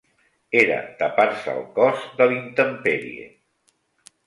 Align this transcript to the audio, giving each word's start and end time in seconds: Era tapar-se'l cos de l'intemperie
Era 0.61 0.79
tapar-se'l 1.03 1.61
cos 1.77 2.09
de 2.23 2.29
l'intemperie 2.33 3.31